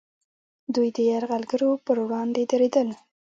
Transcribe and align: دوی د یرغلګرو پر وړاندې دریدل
دوی 0.75 0.89
د 0.95 0.97
یرغلګرو 1.11 1.71
پر 1.85 1.97
وړاندې 2.05 2.41
دریدل 2.51 2.89